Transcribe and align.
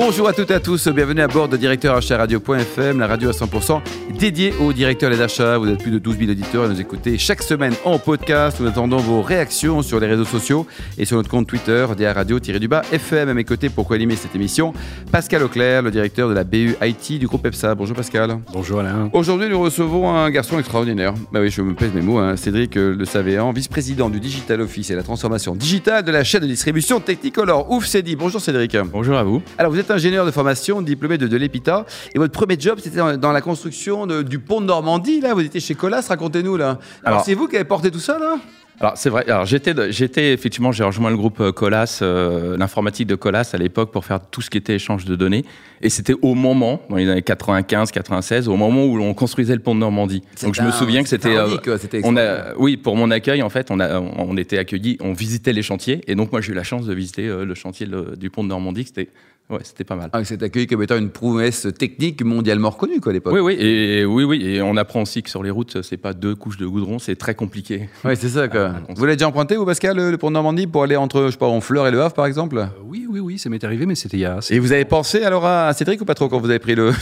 Bonjour 0.00 0.28
à 0.28 0.32
toutes 0.32 0.52
et 0.52 0.54
à 0.54 0.60
tous, 0.60 0.86
bienvenue 0.86 1.22
à 1.22 1.26
bord 1.26 1.48
de 1.48 1.56
Directeur 1.56 1.96
Achat 1.96 2.16
Radio.fm, 2.16 3.00
la 3.00 3.08
radio 3.08 3.30
à 3.30 3.32
100% 3.32 3.80
dédiée 4.16 4.54
aux 4.60 4.72
directeurs 4.72 5.10
des 5.10 5.20
achats. 5.20 5.58
Vous 5.58 5.68
êtes 5.68 5.82
plus 5.82 5.90
de 5.90 5.98
12 5.98 6.18
000 6.18 6.30
auditeurs 6.30 6.64
à 6.64 6.68
nous 6.68 6.80
écouter 6.80 7.18
chaque 7.18 7.42
semaine 7.42 7.74
en 7.84 7.98
podcast. 7.98 8.58
Nous 8.60 8.68
attendons 8.68 8.98
vos 8.98 9.22
réactions 9.22 9.82
sur 9.82 9.98
les 9.98 10.06
réseaux 10.06 10.24
sociaux 10.24 10.66
et 10.98 11.04
sur 11.04 11.16
notre 11.16 11.28
compte 11.28 11.48
Twitter, 11.48 11.84
DA 11.96 12.12
Radio-du-bas 12.12 12.82
FM. 12.92 13.28
À 13.28 13.34
mes 13.34 13.42
côtés 13.42 13.70
pour 13.70 13.88
co-animer 13.88 14.14
cette 14.14 14.36
émission, 14.36 14.72
Pascal 15.10 15.42
Auclair, 15.42 15.82
le 15.82 15.90
directeur 15.90 16.28
de 16.28 16.34
la 16.34 16.44
BU 16.44 16.76
IT 16.80 17.18
du 17.18 17.26
groupe 17.26 17.44
EPSA. 17.44 17.74
Bonjour 17.74 17.96
Pascal. 17.96 18.38
Bonjour 18.52 18.78
Alain. 18.78 19.10
Aujourd'hui, 19.12 19.48
nous 19.48 19.60
recevons 19.60 20.10
un 20.10 20.30
garçon 20.30 20.60
extraordinaire. 20.60 21.14
Bah 21.32 21.40
oui, 21.40 21.50
je 21.50 21.60
me 21.60 21.74
pèse 21.74 21.92
mes 21.92 22.02
mots, 22.02 22.18
hein. 22.18 22.36
Cédric 22.36 22.76
euh, 22.76 22.94
Le 22.94 23.04
Savéan, 23.04 23.50
vice-président 23.50 24.10
du 24.10 24.20
Digital 24.20 24.60
Office 24.60 24.90
et 24.90 24.94
la 24.94 25.02
transformation 25.02 25.56
digitale 25.56 26.04
de 26.04 26.12
la 26.12 26.22
chaîne 26.22 26.42
de 26.42 26.46
distribution 26.46 27.00
Technicolor. 27.00 27.68
Ouf, 27.70 27.86
c'est 27.86 28.02
dit. 28.02 28.14
Bonjour 28.14 28.40
Cédric. 28.40 28.76
Bonjour 28.92 29.16
à 29.16 29.24
vous. 29.24 29.42
Alors, 29.58 29.72
vous 29.72 29.78
êtes 29.78 29.87
ingénieur 29.90 30.26
de 30.26 30.30
formation, 30.30 30.82
diplômé 30.82 31.18
de, 31.18 31.26
de 31.26 31.36
l'EPITA, 31.36 31.84
et 32.14 32.18
votre 32.18 32.32
premier 32.32 32.56
job, 32.58 32.78
c'était 32.82 32.98
dans, 33.18 33.32
la 33.32 33.40
construction 33.40 34.06
de- 34.06 34.22
du 34.22 34.38
pont 34.38 34.60
de 34.60 34.66
Normandie, 34.66 35.20
là, 35.20 35.34
vous 35.34 35.40
étiez 35.40 35.60
chez 35.60 35.74
Colas, 35.74 36.04
racontez-nous, 36.08 36.56
là. 36.56 36.78
Alors, 37.04 37.24
c'est 37.24 37.34
vous 37.34 37.48
qui 37.48 37.56
avez 37.56 37.64
porté 37.64 37.90
tout 37.90 38.00
ça, 38.00 38.18
là? 38.18 38.36
Alors 38.80 38.92
c'est 38.96 39.10
vrai. 39.10 39.28
Alors 39.28 39.44
j'étais, 39.44 39.74
j'étais 39.90 40.32
effectivement, 40.32 40.70
j'ai 40.70 40.84
rejoint 40.84 41.10
le 41.10 41.16
groupe 41.16 41.40
euh, 41.40 41.50
Colas, 41.50 41.98
euh, 42.00 42.56
l'informatique 42.56 43.08
de 43.08 43.16
Colas 43.16 43.50
à 43.52 43.56
l'époque 43.56 43.90
pour 43.90 44.04
faire 44.04 44.20
tout 44.30 44.40
ce 44.40 44.50
qui 44.50 44.56
était 44.58 44.76
échange 44.76 45.04
de 45.04 45.16
données. 45.16 45.44
Et 45.82 45.90
c'était 45.90 46.14
au 46.22 46.36
moment, 46.36 46.80
dans 46.88 46.94
les 46.94 47.08
années 47.08 47.22
95, 47.22 47.90
96, 47.90 48.46
au 48.48 48.54
moment 48.54 48.84
où 48.86 48.96
l'on 48.96 49.14
construisait 49.14 49.54
le 49.56 49.60
pont 49.62 49.74
de 49.74 49.80
Normandie. 49.80 50.22
Donc 50.44 50.54
je 50.54 50.62
me 50.62 50.70
souviens 50.70 51.02
que 51.02 51.08
c'était, 51.08 51.36
euh, 51.36 51.56
on 52.04 52.16
a, 52.16 52.54
oui, 52.56 52.76
pour 52.76 52.94
mon 52.94 53.10
accueil 53.10 53.42
en 53.42 53.48
fait, 53.48 53.72
on 53.72 53.80
a, 53.80 53.98
on 53.98 54.36
était 54.36 54.58
accueillis, 54.58 54.96
on 55.00 55.12
visitait 55.12 55.52
les 55.52 55.62
chantiers. 55.62 56.02
Et 56.06 56.14
donc 56.14 56.30
moi 56.30 56.40
j'ai 56.40 56.52
eu 56.52 56.54
la 56.54 56.62
chance 56.62 56.86
de 56.86 56.94
visiter 56.94 57.26
euh, 57.26 57.44
le 57.44 57.56
chantier 57.56 57.84
le- 57.84 58.14
du 58.16 58.30
pont 58.30 58.44
de 58.44 58.48
Normandie. 58.48 58.84
C'était, 58.84 59.08
ouais, 59.50 59.58
c'était 59.62 59.84
pas 59.84 59.96
mal. 59.96 60.10
Ah, 60.12 60.24
c'est 60.24 60.42
accueilli 60.42 60.66
comme 60.66 60.82
étant 60.82 60.96
une 60.96 61.10
prouesse 61.10 61.66
technique 61.78 62.22
mondialement 62.22 62.70
reconnue, 62.70 63.00
quoi, 63.00 63.10
à 63.10 63.12
l'époque. 63.14 63.32
Oui, 63.34 63.40
oui, 63.40 63.56
et 63.58 64.04
oui, 64.04 64.24
oui, 64.24 64.44
et 64.44 64.62
on 64.62 64.76
apprend 64.76 65.02
aussi 65.02 65.22
que 65.22 65.30
sur 65.30 65.42
les 65.42 65.50
routes, 65.50 65.82
c'est 65.82 65.96
pas 65.96 66.12
deux 66.12 66.34
couches 66.34 66.56
de 66.58 66.66
goudron, 66.66 66.98
c'est 66.98 67.16
très 67.16 67.34
compliqué. 67.34 67.88
Ouais, 68.04 68.16
c'est 68.16 68.28
ça, 68.28 68.48
quoi. 68.48 68.72
Ah, 68.76 68.92
vous 68.94 69.04
l'avez 69.04 69.16
déjà 69.16 69.28
emprunté, 69.28 69.56
vous, 69.56 69.64
Pascal, 69.66 69.96
le, 69.96 70.10
le 70.10 70.18
pont 70.18 70.28
de 70.28 70.34
Normandie, 70.34 70.66
pour 70.66 70.82
aller 70.82 70.96
entre, 70.96 71.26
je 71.26 71.30
sais 71.32 71.38
pas, 71.38 71.46
Honfleur 71.46 71.86
et 71.86 71.90
Le 71.90 72.00
Havre, 72.02 72.14
par 72.14 72.26
exemple? 72.26 72.58
Euh, 72.58 72.66
Oui, 72.84 73.06
oui, 73.08 73.20
oui, 73.20 73.38
ça 73.38 73.48
m'est 73.48 73.62
arrivé, 73.64 73.86
mais 73.86 73.94
c'était 73.94 74.16
il 74.16 74.20
y 74.20 74.24
a. 74.26 74.38
Et 74.50 74.58
vous 74.58 74.72
avez 74.72 74.84
pensé 74.84 75.22
alors 75.24 75.46
à 75.46 75.72
Cédric 75.72 76.00
ou 76.00 76.04
pas 76.04 76.14
trop 76.14 76.28
quand 76.28 76.38
vous 76.40 76.50
avez 76.50 76.58
pris 76.58 76.74
le. 76.74 76.92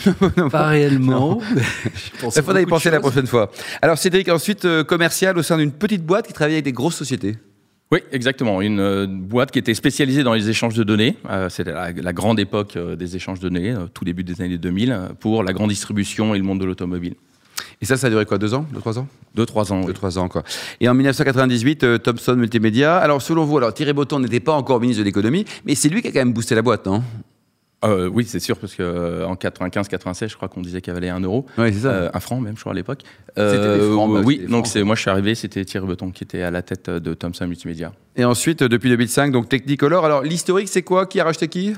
Pas 0.51 0.69
réellement. 0.69 1.41
Il 2.23 2.43
faudra 2.43 2.61
y 2.61 2.67
penser 2.67 2.91
la 2.91 3.01
prochaine 3.01 3.27
fois. 3.27 3.51
Alors, 3.83 3.99
Cédric, 3.99 4.29
ensuite, 4.29 4.65
euh, 4.65 4.85
commercial 4.85 5.37
au 5.39 5.43
sein 5.43 5.59
d'une 5.59 5.73
petite 5.73 6.05
boîte 6.05 6.27
qui 6.27 6.33
travaille 6.33 6.55
avec 6.55 6.65
des 6.65 6.73
grosses 6.73 6.95
sociétés. 6.97 7.37
Oui, 7.93 8.01
exactement. 8.11 8.61
Une 8.61 8.81
euh, 8.81 9.07
boîte 9.09 9.53
qui 9.53 9.61
était 9.61 9.75
spécialisée 9.75 10.25
dans 10.25 10.35
les 10.35 10.51
échanges 10.51 10.75
de 10.75 10.83
données. 10.83 11.17
Euh, 11.31 11.49
C'était 11.49 11.73
la, 11.73 11.93
la 11.93 12.13
grande 12.13 12.41
époque 12.41 12.77
euh, 12.77 12.97
des 12.97 13.15
échanges 13.15 13.39
de 13.39 13.49
données, 13.49 13.75
tout 13.95 14.05
début 14.05 14.25
des 14.25 14.41
années 14.43 14.59
2000, 14.59 14.91
euh, 14.93 15.09
pour 15.21 15.45
la 15.45 15.53
grande 15.53 15.71
distribution 15.71 16.35
et 16.35 16.39
le 16.39 16.45
monde 16.45 16.61
de 16.61 16.65
l'automobile. 16.65 17.15
Et 17.81 17.85
ça, 17.87 17.97
ça 17.97 18.09
a 18.09 18.11
duré 18.11 18.25
quoi 18.27 18.39
Deux 18.39 18.55
ans 18.55 18.67
Deux, 18.73 18.81
trois 18.81 18.99
ans? 18.99 19.07
Deux, 19.35 19.47
trois 19.47 19.73
ans. 19.73 19.81
Deux, 19.83 19.89
oui. 19.89 19.95
trois 19.95 20.19
ans, 20.19 20.29
quoi. 20.29 20.43
Et 20.81 20.89
en 20.89 20.95
1998, 20.95 21.85
euh, 21.85 21.99
Thomson 21.99 22.35
Multimédia. 22.35 22.97
Alors, 22.97 23.23
selon 23.23 23.45
vous, 23.45 23.59
alors 23.59 23.73
Thierry 23.73 23.93
Breton 23.93 24.19
n'était 24.19 24.41
pas 24.41 24.55
encore 24.55 24.81
ministre 24.81 25.01
de 25.03 25.05
l'économie, 25.05 25.45
mais 25.65 25.75
c'est 25.75 25.89
lui 25.89 26.03
qui 26.03 26.09
a 26.09 26.13
quand 26.13 26.19
même 26.21 26.33
boosté 26.33 26.55
la 26.55 26.63
boîte, 26.63 26.87
non? 26.87 27.03
Euh, 27.87 28.09
oui, 28.13 28.25
c'est 28.25 28.41
sûr, 28.41 28.59
parce 28.59 28.75
que 28.75 28.83
euh, 28.83 29.27
en 29.27 29.35
95-96, 29.35 30.29
je 30.29 30.37
crois 30.37 30.49
qu'on 30.49 30.61
disait 30.61 30.81
qu'elle 30.81 30.95
valait 30.95 31.09
un 31.09 31.21
euro. 31.21 31.47
Oui, 31.59 31.73
c'est 31.73 31.81
ça. 31.81 31.89
Euh, 31.89 32.11
un 32.13 32.21
franc 32.21 32.41
même, 32.41 32.57
je 32.57 32.61
crois, 32.61 32.73
à 32.73 32.75
l'époque. 32.75 33.03
C'était 33.37 33.79
des 33.79 33.93
francs, 33.93 34.13
bah, 34.13 34.23
oui, 34.25 34.39
des 34.39 34.47
donc 34.47 34.75
moi 34.77 34.95
je 34.95 35.01
suis 35.01 35.11
arrivé, 35.11 35.35
c'était 35.35 35.65
Thierry 35.65 35.87
Breton 35.87 36.11
qui 36.11 36.25
était 36.25 36.43
à 36.43 36.51
la 36.51 36.63
tête 36.63 36.89
euh, 36.89 37.01
de 37.01 37.15
Thomson 37.15 37.47
Multimédia. 37.47 37.93
Et 38.17 38.25
ensuite, 38.25 38.63
euh, 38.63 38.69
depuis 38.69 38.89
2005, 38.89 39.31
donc 39.31 39.49
Technicolor. 39.49 40.05
Alors, 40.05 40.23
l'historique, 40.23 40.69
c'est 40.69 40.83
quoi? 40.83 41.07
Qui 41.07 41.21
a 41.21 41.25
racheté 41.25 41.49
qui? 41.49 41.75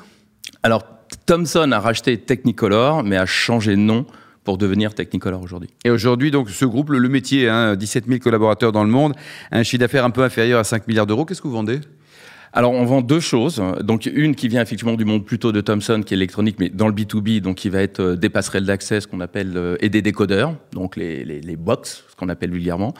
Alors, 0.63 0.85
Thomson 1.27 1.73
a 1.73 1.81
racheté 1.81 2.17
Technicolor, 2.19 3.03
mais 3.03 3.17
a 3.17 3.27
changé 3.27 3.73
de 3.73 3.81
nom 3.81 4.07
pour 4.45 4.57
devenir 4.57 4.95
Technicolor 4.95 5.43
aujourd'hui. 5.43 5.71
Et 5.85 5.91
aujourd'hui, 5.91 6.31
donc, 6.31 6.49
ce 6.49 6.65
groupe, 6.65 6.91
le, 6.91 6.99
le 6.99 7.09
métier, 7.09 7.49
hein, 7.49 7.77
17 7.77 8.07
000 8.07 8.21
collaborateurs 8.21 8.73
dans 8.73 8.85
le 8.85 8.91
monde, 8.91 9.15
un 9.51 9.63
chiffre 9.63 9.81
d'affaires 9.81 10.05
un 10.05 10.11
peu 10.11 10.23
inférieur 10.23 10.61
à 10.61 10.65
5 10.65 10.87
milliards 10.87 11.07
d'euros. 11.07 11.25
Qu'est-ce 11.25 11.43
que 11.43 11.49
vous 11.49 11.55
vendez? 11.55 11.81
Alors, 12.53 12.73
on 12.73 12.85
vend 12.85 13.03
deux 13.03 13.21
choses. 13.21 13.63
Donc, 13.83 14.07
une 14.07 14.35
qui 14.35 14.49
vient 14.49 14.63
effectivement 14.63 14.95
du 14.95 15.05
monde 15.05 15.25
plutôt 15.25 15.53
de 15.53 15.61
Thomson, 15.61 16.03
qui 16.05 16.15
est 16.15 16.17
électronique, 16.17 16.57
mais 16.59 16.69
dans 16.69 16.89
le 16.89 16.95
B2B, 16.95 17.41
donc 17.41 17.57
qui 17.57 17.69
va 17.69 17.83
être 17.83 18.01
euh, 18.01 18.17
des 18.17 18.29
passerelles 18.29 18.65
d'accès, 18.65 19.01
ce 19.01 19.07
qu'on 19.07 19.21
appelle, 19.21 19.53
euh, 19.57 19.77
et 19.81 19.89
des 19.89 20.03
décodeurs, 20.03 20.55
donc 20.73 20.97
les, 20.97 21.25
les, 21.25 21.57
box, 21.57 22.05
ce 22.09 22.17
qu'on 22.17 22.29
appelle 22.29 22.51
vulgairement. 22.51 22.95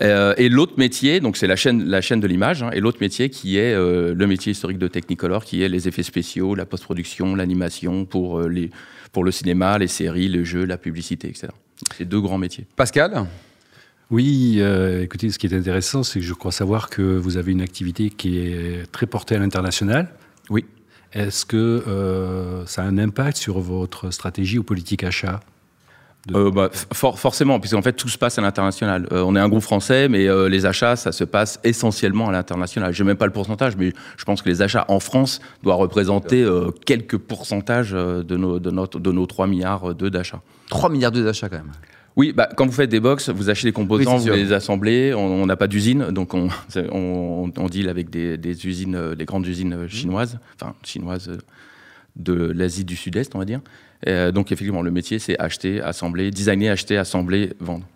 Euh, 0.00 0.34
et 0.36 0.48
l'autre 0.48 0.74
métier, 0.76 1.20
donc 1.20 1.36
c'est 1.36 1.46
la 1.46 1.56
chaîne, 1.56 1.84
la 1.84 2.00
chaîne 2.00 2.20
de 2.20 2.26
l'image, 2.26 2.62
hein, 2.62 2.70
et 2.72 2.80
l'autre 2.80 2.98
métier 3.00 3.30
qui 3.30 3.58
est 3.58 3.74
euh, 3.74 4.14
le 4.14 4.26
métier 4.26 4.52
historique 4.52 4.78
de 4.78 4.88
Technicolor, 4.88 5.44
qui 5.44 5.62
est 5.62 5.68
les 5.68 5.88
effets 5.88 6.02
spéciaux, 6.02 6.54
la 6.54 6.66
post-production, 6.66 7.34
l'animation 7.34 8.04
pour, 8.04 8.40
euh, 8.40 8.48
les, 8.48 8.70
pour 9.12 9.24
le 9.24 9.30
cinéma, 9.30 9.78
les 9.78 9.88
séries, 9.88 10.28
le 10.28 10.44
jeu, 10.44 10.64
la 10.64 10.78
publicité, 10.78 11.28
etc. 11.28 11.48
C'est 11.96 12.08
deux 12.08 12.20
grands 12.20 12.38
métiers. 12.38 12.66
Pascal? 12.76 13.26
Oui, 14.10 14.56
euh, 14.60 15.02
écoutez, 15.02 15.30
ce 15.30 15.38
qui 15.38 15.46
est 15.46 15.54
intéressant, 15.54 16.02
c'est 16.02 16.20
que 16.20 16.26
je 16.26 16.34
crois 16.34 16.52
savoir 16.52 16.90
que 16.90 17.02
vous 17.02 17.36
avez 17.36 17.52
une 17.52 17.62
activité 17.62 18.10
qui 18.10 18.38
est 18.38 18.90
très 18.92 19.06
portée 19.06 19.34
à 19.34 19.38
l'international. 19.38 20.08
Oui. 20.50 20.66
Est-ce 21.12 21.46
que 21.46 21.56
euh, 21.56 22.66
ça 22.66 22.82
a 22.82 22.84
un 22.86 22.98
impact 22.98 23.36
sur 23.36 23.60
votre 23.60 24.10
stratégie 24.10 24.58
ou 24.58 24.62
politique 24.64 25.04
achat 25.04 25.40
de- 26.26 26.36
Euh, 26.36 26.50
bah, 26.50 26.70
for- 26.92 27.18
forcément, 27.18 27.60
puisqu'en 27.60 27.82
fait 27.82 27.92
tout 27.92 28.08
se 28.08 28.18
passe 28.18 28.38
à 28.38 28.42
l'international. 28.42 29.06
Euh, 29.12 29.22
on 29.22 29.36
est 29.36 29.40
un 29.40 29.48
groupe 29.48 29.62
français, 29.62 30.08
mais 30.08 30.26
euh, 30.28 30.48
les 30.48 30.66
achats, 30.66 30.96
ça 30.96 31.12
se 31.12 31.24
passe 31.24 31.60
essentiellement 31.64 32.28
à 32.28 32.32
l'international. 32.32 32.92
Je 32.92 33.02
n'ai 33.02 33.08
même 33.08 33.16
pas 33.16 33.26
le 33.26 33.32
pourcentage, 33.32 33.76
mais 33.76 33.92
je 34.16 34.24
pense 34.24 34.42
que 34.42 34.48
les 34.48 34.60
achats 34.60 34.84
en 34.88 35.00
France 35.00 35.40
doivent 35.62 35.78
représenter 35.78 36.42
euh, 36.42 36.70
quelques 36.84 37.16
pourcentages 37.18 37.92
de 37.92 38.36
nos, 38.36 38.58
de, 38.58 38.70
notre, 38.70 38.98
de 39.00 39.12
nos 39.12 39.26
3 39.26 39.46
milliards 39.46 39.94
d'achats. 39.94 40.40
3 40.68 40.90
milliards 40.90 41.12
d'euros 41.12 41.26
d'achat, 41.26 41.48
quand 41.48 41.56
même. 41.58 41.72
Oui, 42.16 42.32
bah, 42.32 42.48
quand 42.56 42.66
vous 42.66 42.72
faites 42.72 42.90
des 42.90 43.00
box, 43.00 43.28
vous 43.28 43.50
achetez 43.50 43.68
des 43.68 43.72
composants, 43.72 44.12
Oui, 44.12 44.18
vous 44.18 44.24
sûr. 44.24 44.34
les 44.36 44.52
assemblez, 44.52 45.14
on 45.14 45.46
n'a 45.46 45.56
pas 45.56 45.66
d'usine, 45.66 46.10
donc 46.10 46.34
on, 46.34 46.48
on, 46.76 47.50
on 47.56 47.66
deal 47.68 47.88
avec 47.88 48.08
des, 48.10 48.36
des 48.38 48.66
usines, 48.66 48.94
euh, 48.94 49.14
des 49.16 49.24
grandes 49.24 49.46
usines 49.46 49.72
euh, 49.72 49.88
chinoises, 49.88 50.38
enfin 50.54 50.74
chinoises 50.84 51.28
euh, 51.28 51.38
de 52.16 52.34
l'Asie 52.34 52.84
du 52.84 52.94
Sud-Est, 52.94 53.34
on 53.34 53.38
va 53.40 53.44
dire. 53.44 53.60
Donc 54.06 54.52
effectivement, 54.52 54.82
le 54.82 54.90
métier, 54.90 55.18
c'est 55.18 55.36
acheter, 55.40 55.80
assembler, 55.80 56.30
designer, 56.30 56.70
acheter, 56.70 56.98
assembler, 56.98 57.54
vendre. 57.58 57.86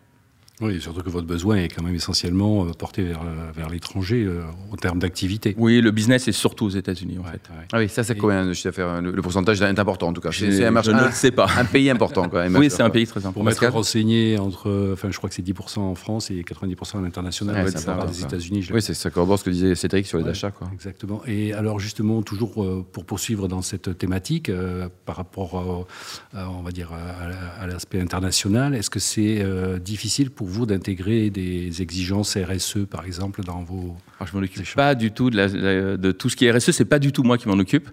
Oui, 0.61 0.81
surtout 0.81 1.03
que 1.03 1.11
votre 1.11 1.27
besoin 1.27 1.57
est 1.57 1.69
quand 1.69 1.83
même 1.85 1.95
essentiellement 1.95 2.65
euh, 2.67 2.71
porté 2.73 3.03
vers, 3.05 3.21
euh, 3.23 3.51
vers 3.55 3.69
l'étranger 3.69 4.25
euh, 4.25 4.43
en 4.73 4.77
termes 4.77 4.99
d'activité. 4.99 5.55
Oui, 5.57 5.81
le 5.81 5.91
business 5.91 6.27
est 6.29 6.33
surtout 6.33 6.65
aux 6.67 6.71
États-Unis 6.71 7.19
en 7.19 7.25
fait. 7.25 7.41
Ouais. 7.51 7.65
Ah 7.73 7.79
oui, 7.79 7.89
ça, 7.89 8.03
c'est 8.03 8.17
combien 8.17 8.45
de 8.45 8.53
chiffre 8.53 8.69
d'affaires 8.69 9.01
le, 9.01 9.13
le 9.13 9.23
pourcentage 9.23 9.61
est 9.63 9.79
important, 9.79 10.09
en 10.09 10.13
tout 10.13 10.21
cas. 10.21 10.31
C'est 10.33 10.51
Je, 10.51 10.57
c'est 10.57 10.65
un, 10.67 10.71
marché- 10.73 10.91
je 10.91 10.97
ne 10.97 11.05
le 11.07 11.13
sais 11.13 11.31
pas. 11.31 11.47
un 11.57 11.65
pays 11.65 11.89
important, 11.91 12.29
quand 12.29 12.39
même. 12.39 12.57
Oui, 12.59 12.71
c'est 12.71 12.83
un 12.83 12.91
pays 12.91 13.07
très 13.07 13.21
Pour 13.21 13.29
important. 13.29 13.45
m'être 13.45 13.55
Pascal 13.61 13.71
renseigné 13.73 14.39
entre, 14.39 14.91
enfin, 14.95 15.11
je 15.13 15.17
crois 15.17 15.29
que 15.31 15.35
c'est 15.37 15.47
10% 15.47 15.79
en 15.79 15.95
France 15.95 16.31
et 16.33 16.43
90% 16.43 16.99
à 16.99 17.03
l'international. 17.03 17.65
Ouais, 17.65 17.71
ça 17.71 17.79
ça, 17.79 17.95
part 17.95 18.07
des. 18.07 18.23
États-Unis. 18.23 18.67
Oui, 18.73 18.83
c'est 18.83 18.95
ça 18.95 19.11
corrobore 19.11 19.39
ce 19.39 19.45
que 19.45 19.51
disait 19.51 19.75
Cédric 19.77 20.07
sur 20.07 20.19
les 20.19 20.25
Ouais. 20.25 20.31
achats, 20.31 20.51
quoi. 20.51 20.69
Exactement. 20.75 21.23
Et 21.27 21.53
alors 21.53 21.79
justement, 21.79 22.23
toujours 22.23 22.65
euh, 22.65 22.85
pour 22.93 23.05
poursuivre 23.05 23.47
dans 23.47 23.63
cette 23.63 23.97
thématique, 23.97 24.49
euh, 24.49 24.89
par 25.07 25.17
rapport, 25.17 25.87
euh, 26.35 26.37
à, 26.39 26.51
on 26.51 26.63
va 26.63 26.73
dire, 26.73 26.91
à, 26.93 26.97
à- 26.97 27.63
à 27.63 27.67
l'aspect 27.69 28.01
international, 28.01 28.75
est-ce 28.75 28.91
que 28.91 28.99
c'est 28.99 29.41
euh, 29.41 29.79
difficile 29.79 30.31
pour 30.31 30.48
vous 30.49 30.67
d'intégrer 30.67 31.31
des 31.31 31.83
exigences 31.83 32.37
RSE, 32.37 32.87
par 32.91 33.05
exemple, 33.05 33.43
dans 33.45 33.63
vos... 33.63 33.97
Alors, 34.19 34.29
je 34.33 34.37
m'en 34.37 34.43
occupe 34.43 34.75
pas 34.75 34.95
du 34.95 35.13
tout 35.13 35.31
de, 35.31 35.37
la- 35.37 35.47
la- 35.49 35.97
de 35.97 36.13
tout 36.13 36.29
ce 36.29 36.37
qui 36.37 36.47
est 36.47 36.51
RSE. 36.51 36.71
C'est 36.73 36.85
pas 36.85 36.99
du 36.99 37.13
tout 37.13 37.23
moi 37.23 37.39
qui 37.39 37.49
m'en 37.49 37.59
occupe. 37.59 37.89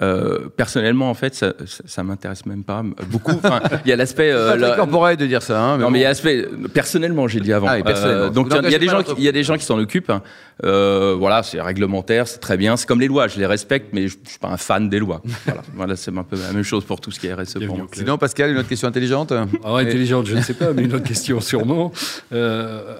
Euh, 0.00 0.48
personnellement, 0.56 1.10
en 1.10 1.14
fait, 1.14 1.34
ça, 1.34 1.52
ça, 1.66 1.82
ça 1.84 2.02
m'intéresse 2.02 2.46
même 2.46 2.64
pas 2.64 2.82
beaucoup. 3.10 3.32
Enfin, 3.32 3.60
il 3.84 3.90
y 3.90 3.92
a 3.92 3.96
l'aspect. 3.96 4.30
euh, 4.32 4.56
la- 4.56 4.74
corporel 4.76 5.18
de 5.18 5.26
dire 5.26 5.42
ça, 5.42 5.60
hein, 5.60 5.76
mais 5.76 5.82
non, 5.82 5.88
bon. 5.88 5.92
mais 5.92 5.98
il 5.98 6.02
y 6.02 6.04
a 6.06 6.08
l'aspect 6.08 6.46
personnellement, 6.72 7.28
j'ai 7.28 7.40
dit 7.40 7.52
avant. 7.52 7.66
Ah. 7.68 7.76
Euh, 7.86 8.30
donc 8.30 8.46
il 8.64 8.70
y 8.70 8.74
a- 8.74 8.78
des 8.78 8.88
gens, 8.88 9.02
qui, 9.02 9.12
il 9.18 9.24
y 9.24 9.28
a 9.28 9.32
des 9.32 9.42
gens 9.42 9.56
qui 9.58 9.64
s'en 9.64 9.78
occupent. 9.78 10.08
hein. 10.10 10.22
Euh, 10.64 11.14
voilà, 11.18 11.42
c'est 11.42 11.60
réglementaire, 11.60 12.26
c'est 12.26 12.38
très 12.38 12.56
bien. 12.56 12.76
C'est 12.78 12.86
comme 12.86 13.00
les 13.00 13.08
lois, 13.08 13.28
je 13.28 13.38
les 13.38 13.46
respecte, 13.46 13.88
mais 13.92 14.08
je, 14.08 14.16
je 14.24 14.30
suis 14.30 14.38
pas 14.38 14.48
un 14.48 14.56
fan 14.56 14.88
des 14.88 14.98
lois. 14.98 15.20
Voilà, 15.44 15.62
voilà 15.74 15.96
c'est 15.96 16.16
un 16.16 16.22
peu 16.22 16.36
la 16.40 16.52
même 16.52 16.62
chose 16.62 16.84
pour 16.84 17.00
tout 17.00 17.10
ce 17.10 17.20
qui 17.20 17.26
est 17.26 17.34
RSE 17.34 17.58
pour 17.66 17.76
moi. 17.76 17.86
Sinon, 17.92 18.16
Pascal, 18.16 18.50
une 18.50 18.58
autre 18.58 18.68
question 18.68 18.88
intelligente? 18.88 19.32
Ah, 19.64 19.76
intelligente, 19.76 20.26
je 20.26 20.36
ne 20.36 20.40
sais 20.40 20.54
pas, 20.54 20.72
mais 20.72 20.84
une 20.84 20.94
autre 20.94 21.04
question 21.06 21.40
sûrement. 21.40 21.92
Euh, 22.32 22.96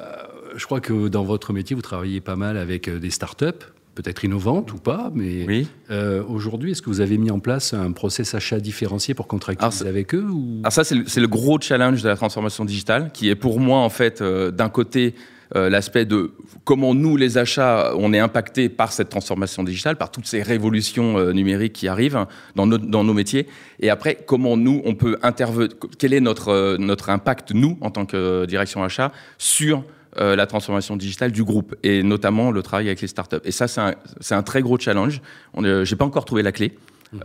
je 0.57 0.65
crois 0.67 0.81
que 0.81 1.09
dans 1.09 1.25
votre 1.25 1.53
métier, 1.55 1.75
vous 1.75 1.83
travaillez 1.83 2.21
pas 2.21 2.37
mal 2.37 2.57
avec 2.59 2.89
euh, 2.89 2.99
des 2.99 3.11
startups, 3.11 3.47
peut-être 3.95 4.25
innovantes 4.25 4.73
ou 4.73 4.77
pas, 4.79 5.11
mais 5.15 5.45
Oui. 5.47 5.69
euh, 5.91 6.23
aujourd'hui, 6.27 6.71
est-ce 6.73 6.83
que 6.83 6.89
vous 6.89 7.01
avez 7.01 7.19
mis 7.19 7.31
en 7.31 7.41
place 7.41 7.75
un 7.75 7.93
process 7.93 8.35
achat 8.35 8.59
différencié 8.61 9.15
pour 9.15 9.27
contractualiser 9.27 9.87
avec 9.87 10.15
eux 10.15 10.27
ou... 10.31 10.61
Alors 10.63 10.73
ça, 10.73 10.85
c'est 10.85 10.95
le, 11.21 11.27
gros 11.29 11.61
challenge 11.61 12.03
de 12.03 12.09
la 12.09 12.17
transformation 12.17 12.65
digitale, 12.65 13.11
qui 13.13 13.29
est 13.29 13.35
pour 13.35 13.61
moi, 13.61 13.79
en 13.81 13.91
fait, 13.91 14.23
euh, 14.23 14.51
d'un 14.51 14.69
côté, 14.71 15.15
euh, 15.55 15.69
l'aspect 15.69 16.07
de 16.07 16.31
comment 16.65 16.95
nous, 16.95 17.19
les 17.19 17.37
achats, 17.37 17.93
on 17.99 18.15
est 18.15 18.19
impacté 18.19 18.71
par 18.71 18.93
cette 18.93 19.11
transformation 19.11 19.63
digitale, 19.65 19.97
par 19.97 20.11
toutes 20.11 20.27
ces 20.27 20.41
révolutions 20.41 21.19
euh, 21.19 21.33
numériques 21.33 21.75
qui 21.75 21.89
arrivent 21.89 22.25
dans, 22.57 22.67
nos- 22.67 22.79
dans 22.79 23.05
nos 23.05 23.13
métiers. 23.13 23.47
Et 23.81 23.91
après, 23.91 24.17
comment 24.27 24.57
nous, 24.57 24.81
on 24.87 24.95
peut 24.95 25.19
intervenir, 25.23 25.69
quel 25.99 26.15
est 26.15 26.21
notre, 26.21 26.49
euh, 26.49 26.77
notre 26.79 27.11
impact, 27.11 27.53
nous, 27.53 27.77
en 27.83 27.91
tant 27.91 28.07
que 28.07 28.47
direction 28.47 28.83
achat, 28.83 29.13
sur 29.37 29.85
euh, 30.19 30.37
la 30.37 30.47
transformation 30.47 30.97
digitale 30.97 31.33
du 31.33 31.45
groupe, 31.45 31.75
et 31.83 32.03
notamment 32.03 32.51
le 32.51 32.63
travail 32.63 32.87
avec 32.87 33.01
les 33.01 33.09
startups. 33.09 33.37
Et 33.45 33.53
ça, 33.53 33.67
c'est 33.69 34.35
un, 34.35 34.43
très 34.43 34.63
gros 34.63 34.79
challenge. 34.79 35.23
Euh, 35.57 35.85
J'ai 35.85 35.97
pas 35.97 36.05
encore 36.05 36.25
trouvé 36.25 36.43
la 36.43 36.53
clé. 36.53 36.77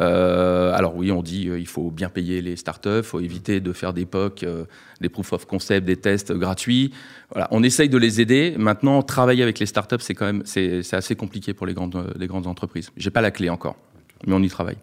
Euh, 0.02 0.74
alors 0.74 0.96
oui, 0.96 1.12
on 1.12 1.24
dit 1.24 1.48
euh, 1.48 1.60
il 1.60 1.68
faut 1.68 1.92
bien 1.92 2.10
payer 2.10 2.42
les 2.42 2.56
startups, 2.56 2.90
il 2.98 3.04
faut 3.04 3.20
éviter 3.20 3.62
de 3.62 3.72
faire 3.72 3.94
des 3.94 4.06
POC, 4.06 4.44
euh, 4.44 4.66
des 5.00 5.10
proof 5.10 5.34
of 5.34 5.46
concept, 5.46 5.86
des 5.86 5.96
tests 5.96 6.34
gratuits. 6.34 6.94
Voilà, 7.32 7.48
on 7.52 7.64
essaye 7.64 7.88
de 7.90 7.98
les 7.98 8.20
aider. 8.20 8.56
Maintenant, 8.58 9.02
travailler 9.02 9.44
avec 9.44 9.60
les 9.60 9.66
startups, 9.66 9.96
c'est 10.00 10.14
quand 10.14 10.26
même 10.26 10.42
c'est 10.46 10.84
c'est 10.84 10.98
assez 10.98 11.16
compliqué 11.16 11.54
pour 11.54 11.66
les 11.66 11.74
grandes 11.74 12.14
les 12.18 12.28
grandes 12.28 12.48
entreprises. 12.48 12.92
J'ai 12.98 13.12
pas 13.12 13.22
la 13.22 13.32
clé 13.32 13.50
encore, 13.50 13.78
mais 14.26 14.34
on 14.34 14.42
y 14.42 14.50
travaille. 14.50 14.78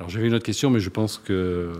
Alors 0.00 0.08
j'avais 0.08 0.28
une 0.28 0.34
autre 0.34 0.46
question, 0.46 0.70
mais 0.70 0.80
je 0.80 0.88
pense 0.88 1.18
que 1.22 1.72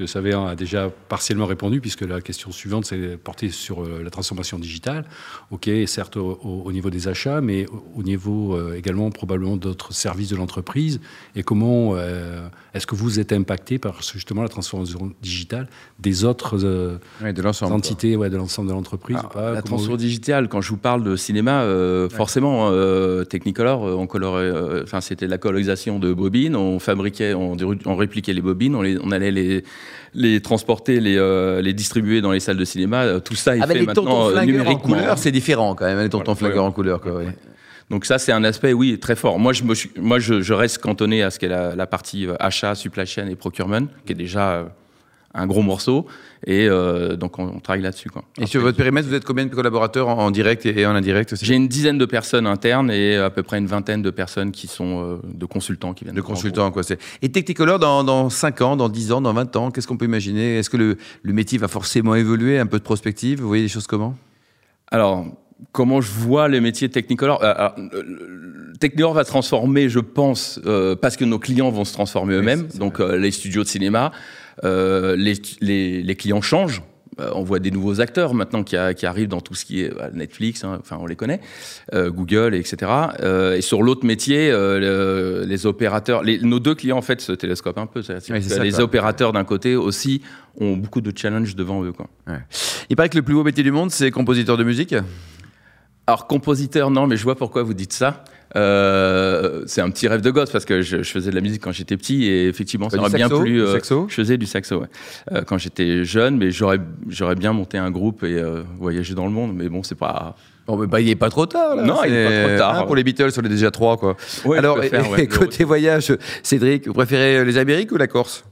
M. 0.00 0.06
Savéan 0.06 0.46
a 0.46 0.54
déjà 0.56 0.90
partiellement 1.10 1.44
répondu, 1.44 1.82
puisque 1.82 2.00
la 2.00 2.22
question 2.22 2.50
suivante 2.50 2.86
c'est 2.86 3.18
portée 3.18 3.50
sur 3.50 3.82
euh, 3.84 4.00
la 4.02 4.08
transformation 4.08 4.58
digitale. 4.58 5.04
Ok, 5.50 5.68
certes 5.86 6.16
au, 6.16 6.38
au- 6.42 6.62
au 6.64 6.72
niveau 6.72 6.88
des 6.88 7.08
achats, 7.08 7.42
mais 7.42 7.66
au, 7.66 7.84
au 7.96 8.02
niveau 8.02 8.54
euh, 8.56 8.72
également 8.74 9.10
probablement 9.10 9.58
d'autres 9.58 9.92
services 9.92 10.30
de 10.30 10.36
l'entreprise. 10.36 10.98
Et 11.36 11.42
comment 11.42 11.92
euh, 11.94 12.48
est-ce 12.72 12.86
que 12.86 12.94
vous 12.94 13.20
êtes 13.20 13.34
impacté 13.34 13.78
par 13.78 14.00
justement 14.00 14.40
la 14.42 14.48
transformation 14.48 15.12
digitale 15.20 15.68
des 15.98 16.24
autres 16.24 16.64
euh, 16.64 16.96
Ouais, 17.22 17.34
de 17.34 17.42
l'ensemble. 17.42 17.74
entités 17.74 18.16
ouais, 18.16 18.30
de 18.30 18.38
l'ensemble 18.38 18.68
de 18.68 18.72
l'entreprise 18.74 19.18
la 19.34 19.60
transformation 19.60 19.90
vous- 19.90 19.96
digitale, 19.98 20.48
quand 20.48 20.62
je 20.62 20.70
vous 20.70 20.78
parle 20.78 21.02
de 21.02 21.16
cinéma, 21.16 21.66
forcément, 22.10 22.72
Technicolor, 23.28 23.82
on 23.82 24.06
colorait, 24.06 24.82
enfin, 24.84 25.02
c'était 25.02 25.26
la 25.26 25.36
colorisation 25.36 25.98
de 25.98 26.14
bobines, 26.14 26.56
on 26.56 26.78
fabriquait, 26.78 27.34
on, 27.34 27.57
on 27.86 27.96
répliquait 27.96 28.32
les 28.32 28.40
bobines, 28.40 28.74
on, 28.74 28.82
les- 28.82 28.98
on 29.02 29.10
allait 29.10 29.30
les, 29.30 29.64
les 30.14 30.40
transporter, 30.40 31.00
les, 31.00 31.16
euh, 31.16 31.60
les 31.62 31.72
distribuer 31.72 32.20
dans 32.20 32.32
les 32.32 32.40
salles 32.40 32.56
de 32.56 32.64
cinéma. 32.64 33.02
euh, 33.04 33.20
Tout 33.20 33.34
ça 33.34 33.56
est 33.56 33.60
Ah, 33.62 33.66
fait 33.66 33.74
les 33.74 33.86
maintenant 33.86 34.28
euh, 34.28 34.32
flingueurs 34.32 34.40
en 34.40 34.46
numériquement. 34.64 34.96
couleur, 34.96 35.18
c'est 35.18 35.30
différent 35.32 35.74
quand 35.74 35.84
même, 35.86 35.98
les 35.98 36.08
tontons 36.08 36.32
Voilà, 36.32 36.36
flingueurs 36.38 36.64
ouais. 36.64 36.68
en 36.68 36.72
couleur. 36.72 37.00
Quoi, 37.00 37.12
ouais. 37.12 37.36
Donc 37.90 38.04
ça, 38.04 38.18
c'est 38.18 38.32
un 38.32 38.44
aspect, 38.44 38.72
oui, 38.74 38.98
très 38.98 39.16
fort. 39.16 39.38
Moi, 39.38 39.52
je, 39.54 39.62
me 39.64 39.74
suis, 39.74 39.90
moi, 39.98 40.18
je, 40.18 40.40
je 40.42 40.52
reste 40.52 40.78
cantonné 40.78 41.22
à 41.22 41.30
ce 41.30 41.38
qu'est 41.38 41.48
la, 41.48 41.74
la 41.74 41.86
partie 41.86 42.26
achat, 42.38 42.74
supply 42.74 43.06
chain 43.06 43.26
et 43.28 43.34
procurement, 43.36 43.86
qui 44.04 44.12
est 44.12 44.16
déjà 44.16 44.68
un 45.34 45.46
gros 45.46 45.62
morceau. 45.62 46.06
Et 46.46 46.68
euh, 46.68 47.16
donc, 47.16 47.38
on, 47.38 47.48
on 47.48 47.60
travaille 47.60 47.82
là-dessus. 47.82 48.10
quoi. 48.10 48.22
Et 48.40 48.46
sur 48.46 48.60
votre 48.60 48.76
périmètre, 48.76 49.08
vous 49.08 49.14
êtes 49.14 49.24
combien 49.24 49.44
de 49.46 49.54
collaborateurs 49.54 50.08
en, 50.08 50.18
en 50.26 50.30
direct 50.30 50.64
et, 50.66 50.80
et 50.80 50.86
en 50.86 50.94
indirect 50.94 51.34
c'est 51.34 51.44
J'ai 51.44 51.54
une 51.54 51.66
dizaine 51.68 51.98
de 51.98 52.04
personnes 52.06 52.46
internes 52.46 52.90
et 52.90 53.16
à 53.16 53.28
peu 53.30 53.42
près 53.42 53.58
une 53.58 53.66
vingtaine 53.66 54.02
de 54.02 54.10
personnes 54.10 54.52
qui 54.52 54.66
sont 54.68 55.02
euh, 55.04 55.16
de 55.34 55.46
consultants 55.46 55.94
qui 55.94 56.04
viennent 56.04 56.14
De 56.16 56.20
consultants, 56.20 56.70
quoi. 56.70 56.82
c'est- 56.84 56.98
Et 57.22 57.28
Technicolor, 57.30 57.78
dans, 57.78 58.04
dans 58.04 58.30
5 58.30 58.60
ans, 58.62 58.76
dans 58.76 58.88
10 58.88 59.12
ans, 59.12 59.20
dans 59.20 59.32
20 59.34 59.54
ans, 59.56 59.70
qu'est-ce 59.70 59.86
qu'on 59.88 59.96
peut 59.96 60.04
imaginer? 60.04 60.58
Est-ce 60.58 60.70
que 60.70 60.76
le, 60.76 60.96
le 61.22 61.32
métier 61.32 61.58
va 61.58 61.68
forcément 61.68 62.14
évoluer 62.14 62.58
Un 62.58 62.66
peu 62.66 62.78
de 62.78 62.84
prospective? 62.84 63.40
Vous 63.40 63.48
voyez 63.48 63.64
des 63.64 63.68
choses 63.68 63.86
comment? 63.88 64.16
Alors, 64.90 65.26
comment 65.72 66.00
je 66.00 66.10
vois 66.10 66.48
les 66.48 66.60
métiers 66.60 66.88
Technicolor 66.88 67.42
Euh, 67.42 67.52
alors, 67.56 67.74
euh, 67.94 68.02
Technicolor 68.80 69.12
va 69.14 69.24
transformer, 69.24 69.88
je 69.88 69.98
pense, 70.00 70.60
euh, 70.66 70.94
parce 70.94 71.16
que 71.16 71.24
nos 71.24 71.38
clients 71.38 71.70
vont 71.70 71.84
se 71.84 71.92
transformer 71.92 72.34
eux-mêmes. 72.34 72.68
Donc, 72.78 73.00
euh, 73.00 73.16
les 73.16 73.30
studios 73.32 73.64
de 73.64 73.68
cinéma, 73.68 74.12
euh, 74.64 75.16
les, 75.16 75.34
les, 75.60 76.02
les 76.02 76.16
clients 76.16 76.40
changent. 76.42 76.82
On 77.34 77.42
voit 77.42 77.58
des 77.58 77.72
nouveaux 77.72 78.00
acteurs 78.00 78.32
maintenant 78.32 78.62
qui, 78.62 78.76
a- 78.76 78.94
qui 78.94 79.04
arrivent 79.04 79.26
dans 79.26 79.40
tout 79.40 79.54
ce 79.56 79.64
qui 79.64 79.82
est 79.82 79.88
bah, 79.92 80.08
Netflix, 80.14 80.62
hein, 80.62 80.78
enfin 80.80 80.98
on 81.00 81.06
les 81.06 81.16
connaît, 81.16 81.40
Google, 81.92 82.54
etc. 82.54 82.76
Et 83.56 83.60
sur 83.60 83.82
l'autre 83.82 84.06
métier, 84.06 84.52
le- 84.52 85.42
les 85.44 85.66
opérateurs, 85.66 86.22
les- 86.22 86.38
nos 86.38 86.60
deux 86.60 86.76
clients 86.76 86.98
en 86.98 87.02
fait 87.02 87.20
se 87.20 87.32
télescopent 87.32 87.78
un 87.78 87.86
peu. 87.86 88.02
C'est-à-dire 88.02 88.36
Oui, 88.36 88.42
ça, 88.44 88.62
les 88.62 88.70
quoi. 88.70 88.82
opérateurs 88.84 89.32
d'un 89.32 89.42
côté 89.42 89.74
aussi 89.74 90.22
ont 90.60 90.76
beaucoup 90.76 91.00
de 91.00 91.12
challenges 91.16 91.56
devant 91.56 91.82
eux. 91.82 91.90
Quoi. 91.90 92.06
Il 92.88 92.94
paraît 92.94 93.08
que 93.08 93.16
le 93.16 93.22
plus 93.22 93.34
beau 93.34 93.42
métier 93.42 93.64
du 93.64 93.72
monde, 93.72 93.90
c'est 93.90 94.12
compositeur 94.12 94.56
de 94.56 94.62
musique? 94.62 94.94
Alors, 96.08 96.26
compositeur, 96.26 96.90
non, 96.90 97.06
mais 97.06 97.18
je 97.18 97.22
vois 97.22 97.34
pourquoi 97.34 97.62
vous 97.62 97.74
dites 97.74 97.92
ça. 97.92 98.24
Euh, 98.56 99.64
c'est 99.66 99.82
un 99.82 99.90
petit 99.90 100.08
rêve 100.08 100.22
de 100.22 100.30
gosse 100.30 100.50
parce 100.50 100.64
que 100.64 100.80
je, 100.80 101.02
je 101.02 101.10
faisais 101.10 101.28
de 101.28 101.34
la 101.34 101.42
musique 101.42 101.62
quand 101.62 101.72
j'étais 101.72 101.98
petit 101.98 102.24
et 102.24 102.48
effectivement, 102.48 102.88
ça 102.88 102.96
aurait 102.96 103.10
bien 103.10 103.28
plu. 103.28 103.52
du 103.52 103.60
euh, 103.60 103.74
saxo? 103.74 104.06
je 104.08 104.14
faisais 104.14 104.38
du 104.38 104.46
saxo, 104.46 104.80
ouais. 104.80 104.86
Euh, 105.32 105.42
quand 105.42 105.58
j'étais 105.58 106.06
jeune, 106.06 106.38
mais 106.38 106.50
j'aurais 106.50 106.78
j'aurais 107.10 107.34
bien 107.34 107.52
monté 107.52 107.76
un 107.76 107.90
groupe 107.90 108.24
et 108.24 108.38
euh, 108.38 108.62
voyagé 108.78 109.14
dans 109.14 109.26
le 109.26 109.32
monde. 109.32 109.54
Mais 109.54 109.68
bon, 109.68 109.82
c'est 109.82 109.96
pas. 109.96 110.34
Bon, 110.66 110.78
mais 110.78 110.86
bah, 110.86 110.98
il 111.02 111.08
n'est 111.08 111.14
pas 111.14 111.28
trop 111.28 111.44
tard. 111.44 111.76
Là. 111.76 111.82
Non, 111.82 111.96
il 112.06 112.14
est 112.14 112.26
C'est- 112.26 112.42
pas 112.42 112.48
trop 112.48 112.58
tard. 112.58 112.78
hein, 112.78 112.86
pour 112.86 112.96
les 112.96 113.04
Beatles, 113.04 113.28
on 113.36 113.42
est 113.42 113.48
déjà 113.50 113.70
trois. 113.70 113.98
Quoi. 113.98 114.16
Ouais, 114.46 114.56
Alors, 114.56 114.82
faire, 114.82 115.10
ouais, 115.10 115.26
côté 115.26 115.64
voyage, 115.64 116.16
Cédric, 116.42 116.86
vous 116.86 116.94
préférez 116.94 117.44
les 117.44 117.58
Amériques 117.58 117.92
ou 117.92 117.98
la 117.98 118.06
Corse? 118.06 118.44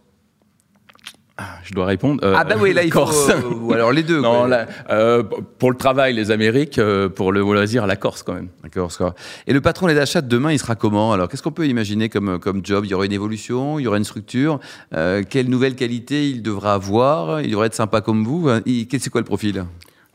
Je 1.65 1.75
dois 1.75 1.85
répondre. 1.87 2.21
euh, 2.25 2.35
Ah, 2.37 2.45
bah 2.45 2.55
oui, 2.59 2.73
là, 2.73 2.83
il 2.83 2.91
faut. 2.93 3.01
Corse. 3.01 3.29
euh, 3.29 3.43
ou 3.61 3.73
alors 3.75 3.93
les 3.93 4.03
deux. 4.03 4.21
non, 4.23 4.47
là, 4.47 4.67
euh, 4.89 5.23
pour 5.59 5.71
le 5.71 5.77
travail, 5.77 6.15
les 6.15 6.31
Amériques, 6.31 6.79
euh, 6.79 7.09
pour 7.11 7.31
le 7.33 7.41
loisir, 7.41 7.87
la 7.87 7.97
Corse 7.97 8.23
quand 8.23 8.33
même. 8.33 8.49
La 8.63 8.71
Corse, 8.71 8.97
quoi. 8.97 9.15
Et 9.47 9.53
le 9.53 9.61
patron 9.61 9.87
des 9.87 9.99
achats 9.99 10.23
de 10.23 10.29
demain, 10.29 10.53
il 10.53 10.59
sera 10.59 10.77
comment 10.77 11.13
Alors, 11.13 11.29
qu'est-ce 11.29 11.43
qu'on 11.43 11.53
peut 11.53 11.67
imaginer 11.67 12.09
comme, 12.09 12.39
comme 12.39 12.65
job? 12.65 12.85
Il 12.87 12.91
y 12.91 12.95
aura 12.95 13.05
une 13.05 13.13
évolution, 13.13 13.79
il 13.79 13.83
y 13.83 13.87
aura 13.87 13.99
une 13.99 14.05
structure. 14.05 14.61
Quelle 15.29 15.49
nouvelle 15.49 15.75
qualité 15.75 16.29
il 16.31 16.43
devra 16.43 16.75
avoir? 16.75 17.41
Il 17.43 17.51
devrait 17.51 17.67
être 17.67 17.75
sympa 17.75 18.01
comme 18.01 18.25
vous. 18.25 18.49
hein. 18.49 18.63
C'est 18.99 19.11
quoi 19.11 19.21
le 19.21 19.27
profil? 19.27 19.65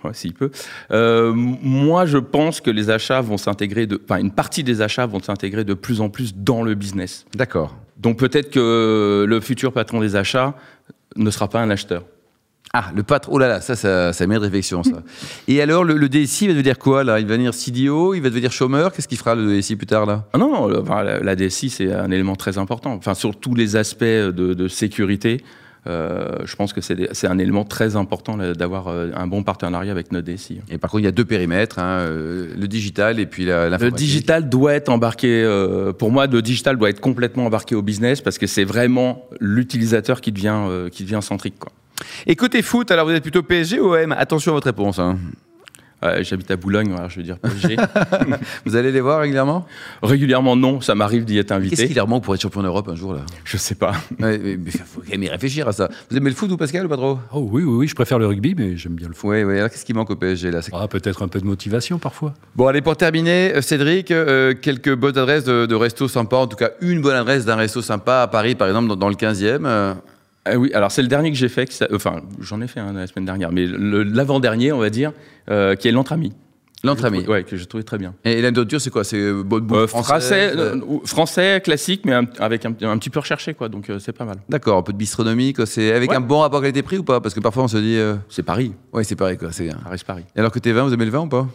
Ouais, 0.04 0.12
s'il 0.16 0.34
peut. 0.34 0.50
Euh, 0.92 1.32
moi, 1.36 2.08
je 2.08 2.18
pense 2.18 2.60
que 2.62 2.72
les 2.72 2.90
achats 2.90 3.22
vont 3.22 3.38
s'intégrer, 3.38 3.86
de, 3.86 4.02
enfin, 4.04 4.20
une 4.20 4.32
partie 4.32 4.64
des 4.64 4.82
achats 4.82 5.06
vont 5.06 5.22
s'intégrer 5.22 5.64
de 5.64 5.76
plus 5.76 6.02
en 6.02 6.10
plus 6.10 6.34
dans 6.36 6.64
le 6.64 6.74
business. 6.74 7.26
D'accord. 7.36 7.76
Donc 7.98 8.18
peut-être 8.18 8.50
que 8.50 9.24
le 9.28 9.40
futur 9.42 9.72
patron 9.74 10.00
des 10.00 10.16
achats 10.16 10.56
ne 11.16 11.30
sera 11.32 11.48
pas 11.50 11.60
un 11.62 11.70
acheteur. 11.70 12.04
Ah, 12.74 12.86
le 12.96 13.04
patron. 13.04 13.34
Oh 13.34 13.38
là 13.38 13.50
là, 13.50 13.60
ça, 13.60 13.76
ça, 13.76 14.14
ça 14.14 14.28
mérite 14.28 14.44
réflexion, 14.44 14.82
ça. 14.82 15.04
Et 15.50 15.62
alors, 15.62 15.84
le, 15.84 15.96
le 15.96 16.08
DSI 16.08 16.48
va 16.48 16.54
devenir 16.54 16.80
quoi, 16.80 17.04
là? 17.04 17.20
Il 17.20 17.26
va 17.26 17.34
devenir 17.34 17.54
CDO 17.54 18.14
Il 18.14 18.22
va 18.22 18.30
devenir 18.30 18.52
chômeur? 18.54 18.94
Qu'est-ce 18.94 19.10
qu'il 19.10 19.18
fera, 19.18 19.36
le 19.36 19.60
DSI, 19.60 19.76
plus 19.76 19.88
tard, 19.88 20.06
là? 20.06 20.26
Ah 20.32 20.38
non, 20.38 20.50
non, 20.50 20.68
le- 20.68 20.80
enfin, 20.80 21.04
la, 21.04 21.20
la 21.20 21.36
DSI, 21.36 21.70
c'est 21.70 21.92
un 21.92 22.10
élément 22.12 22.38
très 22.38 22.58
important. 22.58 22.94
Enfin, 22.94 23.14
sur 23.14 23.38
tous 23.38 23.56
les 23.56 23.76
aspects 23.76 24.04
de, 24.06 24.32
de 24.54 24.68
sécurité, 24.70 25.44
euh, 25.88 26.38
je 26.46 26.56
pense 26.56 26.74
que 26.74 26.82
c'est 26.82 27.28
un 27.28 27.38
élément 27.40 27.64
très 27.66 27.96
important 27.96 28.38
d'avoir 28.38 28.88
euh, 28.88 29.10
un 29.16 29.26
bon 29.28 29.42
partenariat 29.44 29.92
avec 29.92 30.12
notre 30.12 30.32
DSI. 30.32 30.62
Et 30.70 30.78
par 30.78 30.92
contre, 30.92 31.02
il 31.02 31.06
y 31.06 31.08
a 31.08 31.12
deux 31.12 31.26
périmètres, 31.26 31.80
hein, 31.80 32.00
euh, 32.02 32.48
le 32.56 32.68
digital 32.68 33.20
et 33.20 33.26
puis 33.26 33.46
la- 33.46 33.66
Le 33.66 33.72
l'informatique. 33.72 33.98
digital 34.08 34.48
doit 34.50 34.74
être 34.74 34.90
embarqué, 34.90 35.44
euh, 35.44 35.92
pour 35.94 36.12
moi, 36.12 36.28
le 36.28 36.42
digital 36.42 36.78
doit 36.78 36.90
être 36.90 37.00
complètement 37.02 37.46
embarqué 37.46 37.74
au 37.76 37.82
business 37.82 38.22
parce 38.22 38.38
que 38.38 38.46
c'est 38.48 38.64
vraiment 38.64 39.26
l'utilisateur 39.40 40.22
qui 40.22 40.32
devient, 40.32 40.56
euh, 40.70 40.90
qui 40.90 41.04
devient 41.04 41.20
centrique. 41.22 41.58
Quoi. 41.60 41.72
Et 42.28 42.36
côté 42.36 42.62
foot, 42.62 42.90
alors 42.92 43.06
vous 43.08 43.12
êtes 43.14 43.24
plutôt 43.24 43.44
PSG 43.44 43.80
ou 43.80 43.94
OM 43.96 44.12
Attention 44.12 44.52
à 44.52 44.56
votre 44.56 44.68
réponse. 44.68 45.00
hein. 45.00 45.18
Euh, 46.04 46.24
J'habite 46.24 46.50
à 46.52 46.56
Boulogne, 46.56 46.94
alors 46.94 47.10
je 47.10 47.18
veux 47.18 47.24
dire 47.24 47.38
PSG. 47.38 47.76
Vous 48.66 48.76
allez 48.76 48.92
les 48.92 49.02
voir 49.02 49.20
régulièrement? 49.22 49.66
Régulièrement, 50.02 50.56
non, 50.56 50.82
ça 50.82 50.96
m'arrive 50.96 51.26
d'y 51.26 51.38
être 51.38 51.50
Qu'est-ce 51.50 51.58
invité. 51.60 51.88
qu'il 51.88 51.96
leur 51.96 52.08
manque 52.08 52.24
pour 52.24 52.34
être 52.34 52.42
champion 52.42 52.64
d'Europe 52.64 52.88
un 52.90 52.96
jour 52.96 53.14
là? 53.14 53.22
Je 53.44 53.58
sais 53.58 53.76
pas. 53.76 53.92
Ouais, 54.20 54.40
mais 54.40 54.54
il 54.66 54.72
faut 54.72 55.02
quand 55.02 55.12
même 55.12 55.24
y 55.24 55.30
réfléchir 55.30 55.68
à 55.68 55.72
ça. 55.74 55.90
Vous 56.10 56.18
aimez 56.18 56.30
le 56.30 56.36
foot, 56.36 56.50
vous, 56.50 56.58
Pascal, 56.58 56.86
ou 56.86 56.90
pas 56.90 56.98
trop? 56.98 57.20
Oh 57.34 57.48
oui, 57.52 57.64
oui, 57.64 57.74
oui, 57.78 57.88
je 57.88 57.96
préfère 57.96 58.18
le 58.20 58.26
rugby, 58.28 58.56
mais 58.58 58.78
j'aime 58.78 58.94
bien 58.94 59.08
le 59.08 59.14
foot. 59.14 59.30
Oui, 59.30 59.44
oui. 59.44 59.58
Alors 59.58 59.70
qu'est-ce 59.70 59.86
qui 59.86 59.94
manque 59.94 60.10
au 60.10 60.16
PSG 60.16 60.50
là? 60.52 60.62
Ah, 60.74 60.88
peut-être 60.88 61.22
un 61.24 61.28
peu 61.28 61.40
de 61.40 61.46
motivation 61.46 62.00
parfois. 62.00 62.34
Bon, 62.56 62.68
allez, 62.68 62.82
pour 62.82 62.98
terminer, 62.98 63.54
euh, 63.56 63.62
Cédric, 63.62 64.10
euh, 64.12 64.54
quelques 64.60 64.96
bonnes 64.96 65.18
adresses 65.18 65.44
de, 65.44 65.66
de 65.66 65.76
resto 65.76 66.08
sympa, 66.08 66.38
en 66.38 66.48
tout 66.48 66.58
cas 66.58 66.72
une 66.82 67.02
bonne 67.02 67.16
adresse 67.16 67.46
d'un 67.46 67.56
resto 67.56 67.82
sympa 67.82 68.22
à 68.22 68.28
Paris, 68.28 68.56
par 68.56 68.68
exemple, 68.68 68.88
dans, 68.88 68.96
dans 68.96 69.10
le 69.10 69.16
15e. 69.16 69.96
Euh, 70.48 70.52
Ah 70.54 70.58
oui, 70.58 70.72
alors 70.74 70.92
c'est 70.92 71.02
le 71.02 71.08
dernier 71.08 71.32
que 71.32 71.38
j'ai 71.38 71.50
fait, 71.50 71.70
enfin 71.94 72.22
j'en 72.40 72.62
ai 72.62 72.68
fait 72.68 72.80
un 72.80 72.94
la 72.94 73.08
semaine 73.08 73.26
dernière, 73.26 73.52
mais 73.52 73.66
l'avant-dernier, 73.68 74.72
on 74.72 74.80
va 74.80 74.90
dire, 74.90 75.12
euh, 75.50 75.76
qui 75.76 75.88
est 75.88 75.92
l'entre-ami. 75.92 76.34
L'entre-ami. 76.84 77.28
Ouais, 77.28 77.44
que 77.44 77.58
j'ai 77.58 77.68
trouvé 77.68 77.84
très 77.84 78.00
bien. 78.00 78.16
Et 78.26 78.42
la 78.42 78.50
nourriture, 78.50 78.82
c'est 78.82 78.90
quoi? 78.90 79.04
C'est 79.04 79.20
euh, 79.20 79.44
bonne 79.44 79.66
bouffe 79.68 79.78
Euh, 79.78 79.86
français, 79.86 80.52
français 81.06 81.62
classique, 81.64 82.02
mais 82.06 82.14
un- 82.14 82.26
avec 82.40 82.66
un, 82.66 82.70
un 82.82 82.98
petit 82.98 83.12
peu 83.12 83.20
recherché, 83.20 83.54
quoi. 83.54 83.70
Donc 83.70 83.92
c'est 84.00 84.12
pas 84.14 84.26
mal. 84.26 84.38
D'accord, 84.50 84.80
un 84.80 84.82
peu 84.82 84.92
de 84.92 84.98
bistronomie, 84.98 85.54
quoi. 85.54 85.68
C'est 85.68 85.94
avec 85.94 86.10
Ouais. 86.10 86.16
un 86.16 86.22
bon 86.22 86.40
rapport 86.40 86.60
qualité-prix 86.60 86.98
ou 86.98 87.04
pas? 87.04 87.22
Parce 87.22 87.36
que 87.36 87.40
parfois 87.40 87.64
on 87.66 87.68
se 87.68 87.78
dit. 87.78 88.00
C'est 88.30 88.42
Paris, 88.42 88.74
Ouais, 88.94 89.04
c'est 89.04 89.16
pareil, 89.16 89.38
quoi. 89.38 89.52
C'est... 89.52 89.70
reste 89.88 90.06
Paris. 90.06 90.24
Et 90.36 90.40
alors 90.40 90.52
côté 90.52 90.72
vin, 90.72 90.84
vous 90.84 90.94
aimez 90.94 91.06
le 91.06 91.12
vin 91.12 91.20
ou 91.20 91.28
pas? 91.30 91.48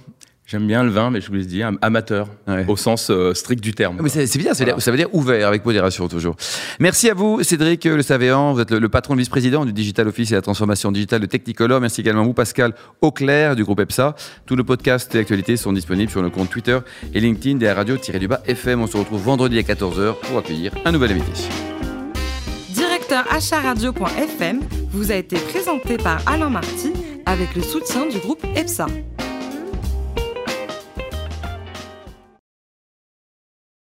J'aime 0.49 0.65
bien 0.69 0.85
le 0.85 0.91
vin, 0.91 1.11
mais 1.11 1.21
je 1.21 1.27
vous 1.27 1.35
l'ai 1.35 1.45
dit, 1.45 1.61
am- 1.65 1.77
amateur, 1.83 2.29
Ouais. 2.47 2.65
au 2.69 2.77
sens 2.77 3.11
euh, 3.11 3.35
strict 3.35 3.61
du 3.65 3.75
terme. 3.75 3.97
Ah, 3.99 4.03
Mais 4.05 4.09
c'est, 4.09 4.29
c'est 4.29 4.39
bien, 4.39 4.55
ça 4.55 4.61
veut, 4.61 4.67
Voilà. 4.67 4.75
dire, 4.77 4.83
ça 4.85 4.91
veut 4.93 4.97
dire 4.97 5.13
ouvert, 5.13 5.49
avec 5.49 5.65
modération 5.65 6.07
toujours. 6.07 6.37
Merci 6.79 7.11
à 7.11 7.15
vous, 7.15 7.43
Cédric 7.43 7.85
Le 7.85 8.01
Savéan. 8.01 8.53
Vous 8.53 8.61
êtes 8.61 8.71
le, 8.71 8.79
le 8.79 8.89
patron 8.89 9.15
de 9.15 9.19
vice-président 9.19 9.65
du 9.65 9.73
Digital 9.73 10.07
Office 10.07 10.31
et 10.31 10.35
la 10.37 10.43
transformation 10.43 10.93
digitale 10.93 11.21
de 11.21 11.27
Technicolor. 11.27 11.81
Merci 11.81 12.01
également 12.03 12.23
à 12.23 12.25
vous, 12.25 12.33
Pascal 12.33 12.75
Auclair 13.01 13.57
du 13.57 13.65
groupe 13.65 13.81
EPSA. 13.81 14.15
Tous 14.47 14.55
nos 14.55 14.63
podcasts 14.63 15.13
et 15.17 15.19
actualités 15.19 15.57
sont 15.57 15.73
disponibles 15.73 16.13
sur 16.13 16.23
nos 16.23 16.31
comptes 16.31 16.49
Twitter 16.51 16.79
et 17.13 17.19
LinkedIn 17.19 17.57
des 17.59 17.73
radio-du-bas 17.73 18.43
FM. 18.47 18.83
On 18.83 18.87
se 18.87 18.97
retrouve 18.97 19.21
vendredi 19.23 19.59
à 19.59 19.63
14h 19.63 20.15
pour 20.21 20.39
accueillir 20.39 20.71
un 20.85 20.93
nouvel 20.93 21.11
invité. 21.11 21.33
Directeur 22.73 23.25
acharadio.fm 23.33 24.61
vous 24.93 25.11
a 25.11 25.17
été 25.17 25.39
présenté 25.39 25.97
par 25.97 26.21
Alain 26.27 26.51
Marty 26.51 26.93
avec 27.27 27.57
le 27.57 27.63
soutien 27.63 28.07
du 28.07 28.19
groupe 28.19 28.45
EPSA. 28.55 28.87